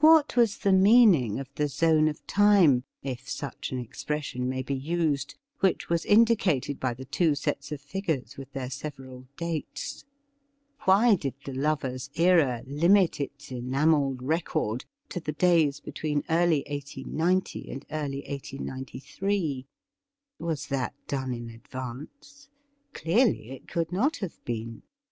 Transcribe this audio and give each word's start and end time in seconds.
What 0.00 0.34
was 0.34 0.58
the 0.58 0.72
meaning 0.72 1.38
of 1.38 1.48
the 1.54 1.68
zone 1.68 2.08
of 2.08 2.26
time, 2.26 2.82
if 3.04 3.28
such 3.28 3.70
an 3.70 3.78
expression 3.78 4.48
may 4.48 4.60
be 4.64 4.74
used, 4.74 5.36
which 5.60 5.88
was 5.88 6.04
indicated 6.04 6.80
by 6.80 6.94
the 6.94 7.04
two 7.04 7.36
sets 7.36 7.70
of 7.70 7.80
figvu 7.80 8.24
es 8.24 8.36
with 8.36 8.50
their 8.54 8.70
several 8.70 9.28
dates? 9.36 10.04
Why 10.80 11.14
did 11.14 11.34
the 11.44 11.52
lovers' 11.52 12.10
era 12.16 12.64
limit 12.66 13.20
its 13.20 13.52
enamelled 13.52 14.20
record 14.20 14.84
to 15.10 15.20
the 15.20 15.30
days 15.30 15.78
between 15.78 16.24
early 16.28 16.64
1890 16.68 17.70
and 17.70 17.86
early 17.92 18.24
1893? 18.28 19.64
Was 20.40 20.66
that 20.66 20.92
done 21.06 21.32
in 21.32 21.50
advance.'' 21.50 22.48
Clearly 22.94 23.52
it 23.52 23.68
could 23.68 23.92
not 23.92 24.16
have 24.16 24.44
been. 24.44 24.82